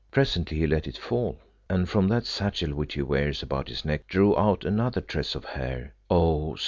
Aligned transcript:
Presently 0.09 0.57
he 0.57 0.65
let 0.65 0.87
it 0.87 0.97
fall, 0.97 1.41
and 1.69 1.87
from 1.87 2.07
that 2.07 2.25
satchel 2.25 2.73
which 2.73 2.95
he 2.95 3.03
wears 3.03 3.43
about 3.43 3.67
his 3.69 3.85
neck 3.85 4.07
drew 4.07 4.35
out 4.35 4.65
another 4.65 4.99
tress 4.99 5.35
of 5.35 5.45
hair 5.45 5.93
oh! 6.09 6.57